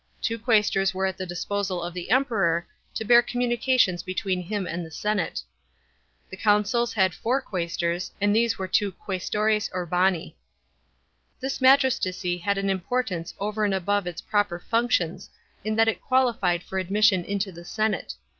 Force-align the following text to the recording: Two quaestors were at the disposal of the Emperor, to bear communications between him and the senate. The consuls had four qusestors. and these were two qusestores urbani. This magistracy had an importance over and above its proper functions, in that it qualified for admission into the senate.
Two 0.19 0.39
quaestors 0.39 0.95
were 0.95 1.05
at 1.05 1.19
the 1.19 1.27
disposal 1.27 1.83
of 1.83 1.93
the 1.93 2.09
Emperor, 2.09 2.65
to 2.95 3.05
bear 3.05 3.21
communications 3.21 4.01
between 4.01 4.41
him 4.41 4.65
and 4.65 4.83
the 4.83 4.89
senate. 4.89 5.43
The 6.31 6.37
consuls 6.37 6.93
had 6.93 7.13
four 7.13 7.39
qusestors. 7.39 8.09
and 8.19 8.35
these 8.35 8.57
were 8.57 8.67
two 8.67 8.93
qusestores 8.93 9.69
urbani. 9.75 10.33
This 11.39 11.61
magistracy 11.61 12.39
had 12.39 12.57
an 12.57 12.67
importance 12.71 13.35
over 13.37 13.63
and 13.63 13.75
above 13.75 14.07
its 14.07 14.21
proper 14.21 14.57
functions, 14.57 15.29
in 15.63 15.75
that 15.75 15.87
it 15.87 16.01
qualified 16.01 16.63
for 16.63 16.79
admission 16.79 17.23
into 17.23 17.51
the 17.51 17.63
senate. 17.63 18.15